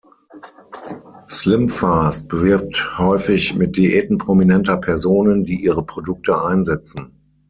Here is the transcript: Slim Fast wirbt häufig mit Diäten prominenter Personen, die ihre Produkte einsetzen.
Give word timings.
Slim 1.29 1.69
Fast 1.69 2.31
wirbt 2.41 2.97
häufig 2.97 3.53
mit 3.53 3.77
Diäten 3.77 4.17
prominenter 4.17 4.77
Personen, 4.77 5.43
die 5.45 5.63
ihre 5.63 5.85
Produkte 5.85 6.43
einsetzen. 6.43 7.19